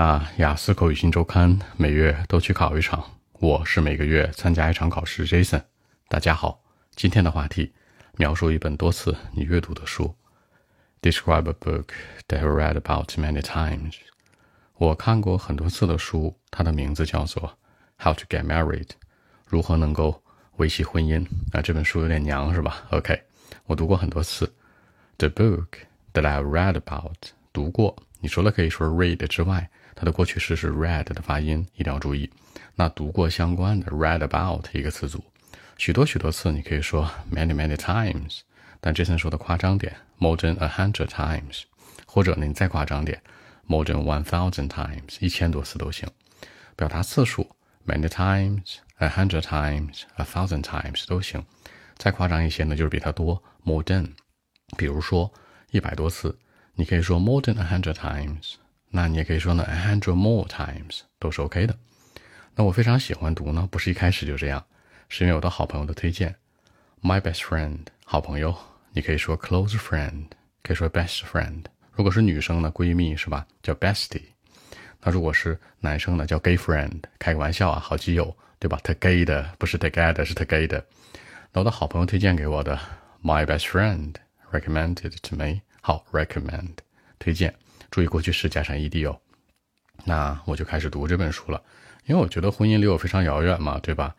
[0.00, 5.26] 啊，雅思口语新周刊每月都去考一场，我是每个月参加一场考试。
[5.26, 5.62] Jason，
[6.08, 6.58] 大家好，
[6.96, 7.74] 今天的话题
[8.16, 10.16] 描述一本多次你阅读的书。
[11.02, 11.88] Describe a book
[12.28, 13.96] that I read about many times。
[14.78, 17.58] 我看过很多次的书，它的名字叫做
[18.02, 18.86] 《How to Get Married》，
[19.46, 20.22] 如何能够
[20.56, 21.26] 维系婚姻。
[21.52, 23.22] 啊，这本书有点娘是吧？OK，
[23.66, 24.50] 我读过很多次。
[25.18, 25.66] The book
[26.14, 27.94] that I read about，读过。
[28.22, 29.68] 你除了可以说 read 之外，
[30.00, 32.30] 它的过去式是 read 的发音，一定要注意。
[32.74, 35.22] 那读过相关的 read about 一个词组，
[35.76, 38.38] 许多许多次，你可以说 many many times。
[38.80, 41.64] 但 Jason 说的夸张点，more than a hundred times，
[42.06, 43.20] 或者呢你再夸张点
[43.66, 46.08] ，more than one thousand times，一千多次都行。
[46.76, 47.54] 表达次数
[47.86, 51.44] many times，a hundred times，a thousand times 都行。
[51.98, 54.12] 再夸张一些呢，就是比它多 more than。
[54.78, 55.30] 比如说
[55.72, 56.38] 一百多次，
[56.76, 58.54] 你可以说 more than a hundred times。
[58.90, 61.76] 那你也可以说呢，a hundred more times 都是 OK 的。
[62.54, 64.64] 那我非常喜欢读呢，不是一开始就这样，
[65.08, 66.34] 是因为我的好朋友的推荐。
[67.02, 68.54] My best friend，好朋友，
[68.92, 70.26] 你可以说 close friend，
[70.62, 71.64] 可以说 best friend。
[71.92, 74.22] 如果是女生呢，闺蜜是吧，叫 bestie。
[75.00, 78.78] 那如果是男生呢，叫 gay friend，开个玩笑啊，好基友，对吧？
[78.82, 80.84] 他 gay 的，不是 together，是他 gay 的。
[81.52, 82.78] 那我的好朋友推荐给我的
[83.22, 84.14] ，my best friend
[84.52, 85.60] recommended to me。
[85.80, 86.74] 好，recommend，
[87.18, 87.54] 推荐。
[87.90, 89.18] 注意过去式加上 ed 哦，
[90.04, 91.60] 那我就开始读这本书了，
[92.06, 94.14] 因为我觉得婚姻离我非常遥远嘛，对吧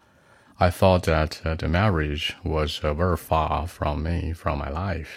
[0.57, 5.07] ？I thought that the marriage was very far from me, from my life.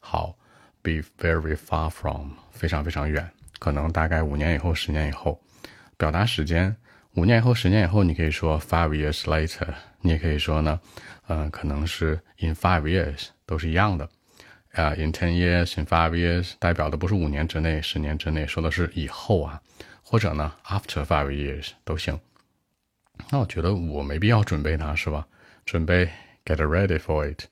[0.00, 0.36] 好
[0.82, 5.40] ，be very far from，非常非常远，可能大概五年以后、十年以后。
[5.96, 6.76] 表达时间，
[7.14, 9.68] 五年以后、十年以后，你可以说 five years later，
[10.00, 10.80] 你也可以说呢，
[11.26, 14.08] 嗯，可能是 in five years，都是一样的。
[14.78, 19.60] 啊，in ten years, in five years，代表的不是五年之内、十年之内，说的是以后啊，
[20.02, 22.18] 或者呢，after five years 都行。
[23.30, 25.26] 那我觉得我没必要准备它，是吧？
[25.66, 26.08] 准备
[26.44, 27.44] get ready for it，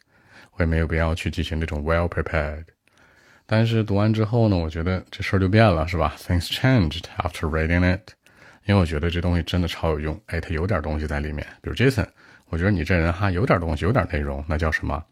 [0.53, 2.65] 我也没有必要去进行这种 well prepared。
[3.45, 8.13] 但是读完之后呢，我觉得这事儿就变了，是吧？Things changed after reading it，
[8.65, 10.21] 因为我觉得这东西真的超有用。
[10.27, 12.07] 哎，它有点东西在里面，比如 Jason，
[12.51, 15.05] 我觉得你这人哈有点东西，有点内容，那叫什么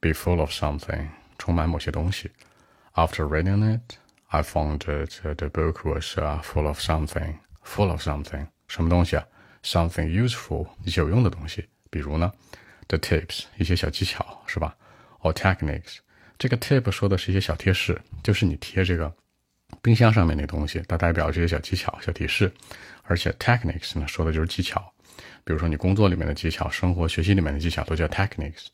[0.00, 1.06] ？Be full of something。
[1.38, 2.30] 充满某些东西。
[2.94, 3.94] After reading it,
[4.26, 8.48] I found that the book was full of something, full of something.
[8.66, 9.24] 什么东西啊
[9.62, 11.68] ？Something useful，有用的东西。
[11.90, 12.32] 比如呢
[12.88, 14.76] ，the tips，一些小技巧，是吧
[15.20, 15.98] ？Or techniques。
[16.36, 19.12] 这个 tip 说的是一些小贴士，就是你贴这个
[19.80, 22.52] 冰箱上面那东西，它代表这些小技巧、小提示。
[23.04, 24.92] 而且 techniques 呢，说的就是技巧。
[25.44, 28.66] 比如说你工作里面的技巧，生活学习里面的技巧，都叫 techniques。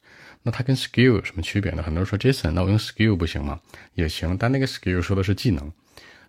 [0.42, 1.82] 那它跟 skill 有什么区别呢？
[1.82, 3.60] 很多人说 Jason，那我用 skill 不行吗？
[3.94, 5.72] 也行，但那个 skill 说的是技能。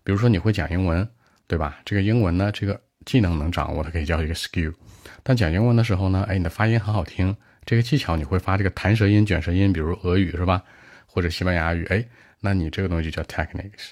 [0.03, 1.07] 比如说你会讲英文，
[1.47, 1.79] 对吧？
[1.83, 4.73] 这个英文呢，这个技能能掌握，它可以叫一个 skill。
[5.21, 7.35] 但讲英文的时候呢，哎，你的发音很好听，
[7.65, 10.63] 这个技巧你会发这个弹舌音、卷舌音，比如俄语是吧？
[11.07, 12.05] 或者西班牙语，哎，
[12.39, 13.91] 那你这个东西就叫 techniques。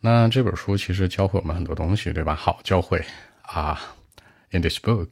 [0.00, 2.34] 那这本书其实教会我们很多东西，对吧？
[2.34, 3.04] 好，教会
[3.42, 3.78] 啊
[4.50, 5.08] ，in this book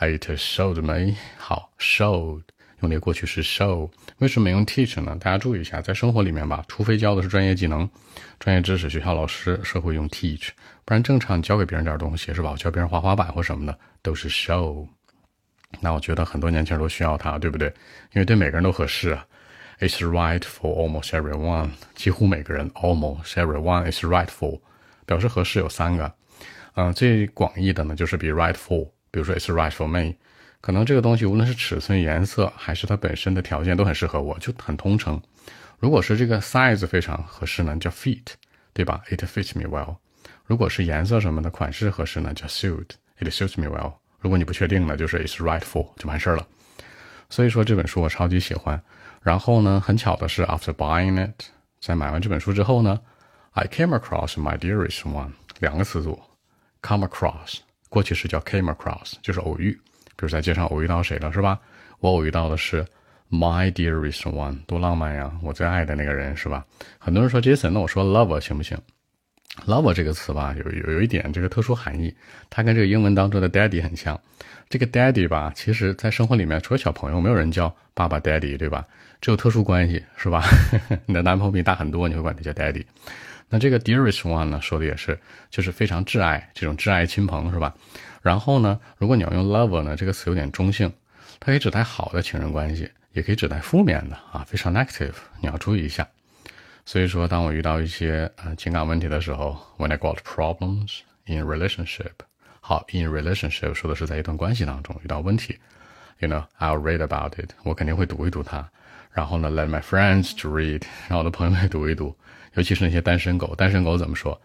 [0.00, 2.42] It showed me 好 showed。
[2.80, 3.90] 用那个过去式 show，
[4.20, 5.14] 为什么用 teach 呢？
[5.20, 7.86] 大家注意一下，在生活里面吧，除非教的是专业技能、
[8.38, 10.48] 专业知识，学校老师社会用 teach，
[10.86, 12.54] 不然正常教给别人点东西是吧？
[12.56, 14.88] 教别人滑滑板或什么的都是 show。
[15.78, 17.68] 那我觉得很多年轻人都需要它，对不对？
[18.14, 19.26] 因为对每个人都合适啊。
[19.80, 24.58] It's right for almost everyone，几乎每个人 almost everyone is right for，
[25.04, 26.14] 表示合适有三个，
[26.76, 30.14] 嗯，最广义的呢就是 be right for，比如说 It's right for me。
[30.60, 35.20] 可能这个东西无论是尺寸、颜色，还是它本身的条件都很适合我，就很通称。
[35.78, 38.26] 如果是这个 size 非常合适呢，叫 fit，
[38.74, 39.96] 对吧？It fits me well。
[40.44, 43.94] 如果是颜色什么的款式合适呢，叫 suit，It suits me well。
[44.18, 46.46] 如果你不确定呢，就是 It's right for 就完事儿了。
[47.30, 48.82] 所以说这本书我超级喜欢。
[49.22, 51.44] 然后呢，很巧的是，after buying it，
[51.80, 53.00] 在买完这本书之后呢
[53.52, 56.20] ，I came across my dearest one，两个词组
[56.82, 59.78] ，come across，过去式叫 came across，就是偶遇。
[60.16, 61.60] 比如在街上偶遇到谁了，是吧？
[61.98, 62.82] 我偶遇到的是
[63.30, 65.30] my dearest one，多浪漫呀！
[65.42, 66.64] 我最爱的那个人，是吧？
[66.98, 68.78] 很多人说 Jason，那我说 lover 行不行
[69.66, 72.14] ？lover 这个词吧，有有有一点这个特殊含义，
[72.48, 74.18] 它跟这个英文当中的 daddy 很像。
[74.68, 78.84] 这个 daddy 吧，其实在生活里面，除了小朋友，没有人叫爸爸 daddy，对吧？
[79.20, 80.42] 只有特殊关系，是吧？
[81.06, 82.84] 你的男朋友比你大很多，你会管他叫 daddy。
[83.50, 85.18] 那这个 dearest one 呢，说的也是，
[85.50, 87.74] 就是非常挚爱，这种挚爱亲朋，是吧？
[88.22, 90.90] 然后呢，如果你要用 lover 呢，这个词有点中性，
[91.40, 96.08] 它可以指代好的情人关系，也可以指代负面的啊，非常 negative，你要注意一下。
[96.86, 102.12] 所以说，当我遇到一些呃情感问题的时候，when I got problems in relationship。
[102.60, 105.58] 好，in relationship 说的是在一段关系当中遇到问题。
[106.18, 107.50] You know, I'll read about it。
[107.64, 108.70] 我肯定会读一读它。
[109.12, 112.16] 然后呢，let my friends to read，让我的朋友们读一读。
[112.54, 114.40] 尤其是那些单身狗，单身狗怎么说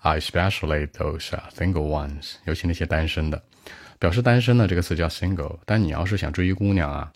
[0.00, 2.34] ？I especially those single ones。
[2.44, 3.42] 尤其那些单身的，
[3.98, 5.58] 表示单身的这个词叫 single。
[5.64, 7.12] 但你要是想追一姑娘啊，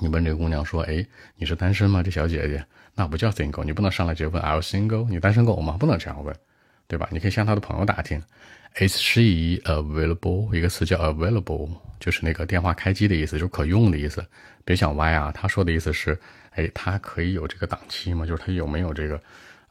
[0.00, 1.04] 你问这个姑娘说：“哎，
[1.36, 2.64] 你是单身吗？”这小姐姐，
[2.94, 3.64] 那不叫 single。
[3.64, 5.08] 你不能上来直接问 Are single？
[5.08, 5.76] 你单身狗吗？
[5.78, 6.34] 不能这样问，
[6.86, 7.08] 对吧？
[7.12, 8.22] 你可以向他的朋友打听。
[8.76, 10.54] Is she available？
[10.54, 14.24] 一个词叫 available，就是那个电话开机的意思，就是可用的意思。
[14.67, 15.31] 别想歪啊！
[15.31, 16.19] 他说的意思是，
[16.51, 18.25] 哎，他可以有这个档期吗？
[18.25, 19.21] 就是他有没有这个，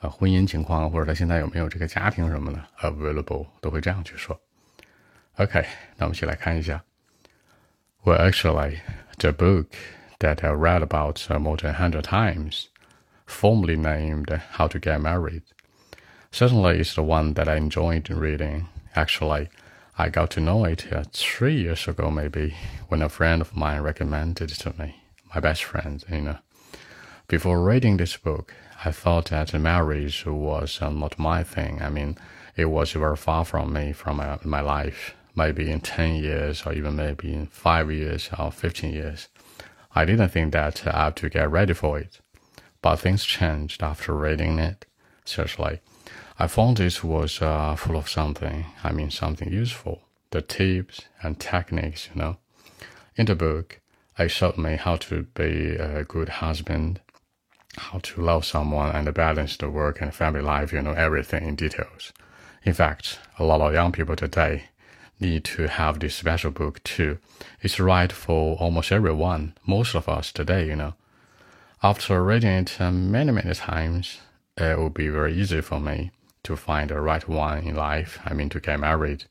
[0.01, 2.63] 呃，婚姻情况，或者他现在有没有这个家庭什么的？
[2.81, 4.41] Available 都会这样去说。
[5.37, 5.65] OK，
[5.97, 6.83] 那我们一起来看一下。
[8.05, 8.81] Well, actually,
[9.19, 9.69] the book
[10.19, 12.65] that I read about more than hundred times,
[13.27, 14.27] formally named
[14.57, 15.43] "How to Get Married,"
[16.33, 18.67] certainly is the one that I enjoyed reading.
[18.95, 19.49] Actually,
[20.00, 22.54] I got to know it uh, three years ago, maybe,
[22.88, 25.02] when a friend of mine recommended it to me.
[25.34, 26.38] My best friend, you know.
[27.28, 28.54] Before reading this book,
[28.86, 31.82] I thought that marriage was uh, not my thing.
[31.82, 32.16] I mean,
[32.56, 35.16] it was very far from me, from my, my life.
[35.36, 39.30] Maybe in 10 years, or even maybe in 5 years or 15 years.
[39.96, 42.20] I didn't think that I had to get ready for it.
[42.84, 44.86] But things changed after reading it.
[45.26, 45.80] Seriously.
[46.40, 48.66] I found it was uh, full of something.
[48.84, 50.02] I mean, something useful.
[50.32, 52.38] The tips and techniques, you know.
[53.16, 53.80] In the book,
[54.20, 57.02] it showed me how to be a good husband,
[57.78, 61.56] how to love someone and balance the work and family life, you know, everything in
[61.56, 62.14] details.
[62.64, 64.64] In fact, a lot of young people today
[65.20, 67.18] need to have this special book too.
[67.62, 70.94] It's right for almost everyone, most of us today, you know.
[71.82, 74.20] After reading it many, many times,
[74.58, 76.12] it will be very easy for me
[76.44, 78.20] to find the right one in life.
[78.26, 79.26] I mean, to get married.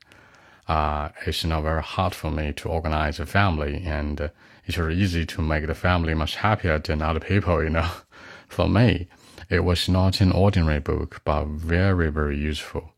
[0.68, 4.30] Uh, it's not very hard for me to organize a family, and
[4.64, 7.62] it's very easy to make the family much happier than other people.
[7.62, 7.90] You know,
[8.48, 9.08] for me,
[9.48, 12.92] it was not an ordinary book, but very, very useful.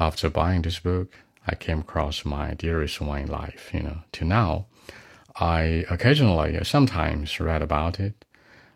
[0.00, 1.12] After buying this book,
[1.46, 3.70] I came across my dearest one in life.
[3.72, 4.66] You know, to now,
[5.36, 8.24] I occasionally, sometimes read about it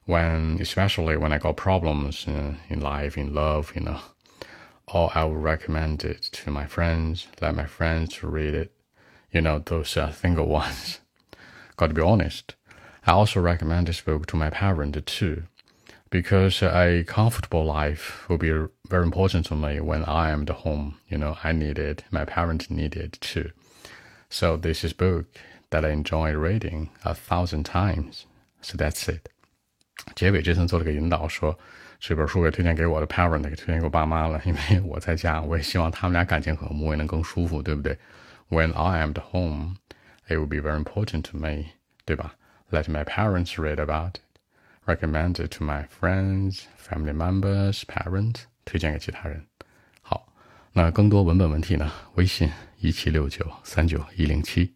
[0.06, 3.72] when, especially when I got problems in, in life, in love.
[3.74, 4.00] You know
[4.92, 8.72] or I would recommend it to my friends, let my friends read it.
[9.32, 11.00] You know, those uh, single ones.
[11.76, 12.54] Got to be honest,
[13.06, 15.44] I also recommend this book to my parents too,
[16.10, 18.52] because a comfortable life will be
[18.88, 20.98] very important to me when I am at home.
[21.08, 23.50] You know, I need it, my parents need it too.
[24.28, 25.26] So this is book
[25.70, 28.26] that I enjoy reading a thousand times.
[28.60, 29.30] So that's it.
[30.14, 31.58] 结尾这层做了个引导说。
[32.04, 37.96] 这本书也推荐给我的 parent，给推荐给我爸妈了，因为我在家，我也希望他们俩感情和睦，也能更舒服，对不对
[38.50, 39.76] ？When I am at home,
[40.26, 41.66] it will be very important to me，
[42.04, 42.34] 对吧
[42.72, 44.20] ？Let my parents read about it,
[44.84, 49.46] recommend it to my friends, family members, parents，推荐给其他人。
[50.00, 50.26] 好，
[50.72, 51.88] 那更多文本问题呢？
[52.16, 52.50] 微信
[52.80, 54.74] 一七六九三九一零七。